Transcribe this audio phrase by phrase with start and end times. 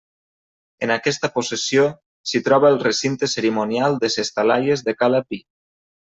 [0.85, 1.83] En aquesta possessió
[2.31, 5.43] s'hi troba el recinte cerimonial de Ses Talaies de Cala Pi.